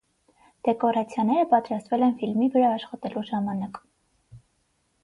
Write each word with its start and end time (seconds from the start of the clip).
Դեկորացիաները 0.67 1.45
պատրաստվել 1.51 2.07
են 2.09 2.17
ֆիլմի 2.23 2.51
վրա 2.57 2.73
աշխատելու 2.79 3.27
ժամանակ։ 3.31 3.83